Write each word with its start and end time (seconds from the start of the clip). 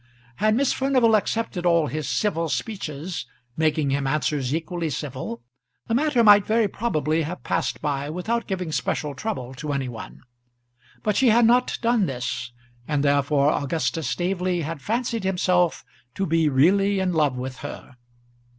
Had 0.37 0.55
Miss 0.55 0.73
Furnival 0.73 1.13
accepted 1.15 1.63
all 1.63 1.85
his 1.85 2.09
civil 2.09 2.49
speeches, 2.49 3.27
making 3.55 3.91
him 3.91 4.07
answers 4.07 4.51
equally 4.51 4.89
civil, 4.89 5.43
the 5.85 5.93
matter 5.93 6.23
might 6.23 6.43
very 6.43 6.67
probably 6.67 7.21
have 7.21 7.43
passed 7.43 7.81
by 7.83 8.09
without 8.09 8.47
giving 8.47 8.71
special 8.71 9.13
trouble 9.13 9.53
to 9.53 9.71
any 9.73 9.87
one. 9.87 10.21
But 11.03 11.17
she 11.17 11.27
had 11.27 11.45
not 11.45 11.77
done 11.83 12.07
this, 12.07 12.51
and 12.87 13.03
therefore 13.03 13.51
Augustus 13.51 14.09
Staveley 14.09 14.61
had 14.61 14.81
fancied 14.81 15.23
himself 15.23 15.85
to 16.15 16.25
be 16.25 16.49
really 16.49 16.99
in 16.99 17.13
love 17.13 17.37
with 17.37 17.57
her. 17.57 17.95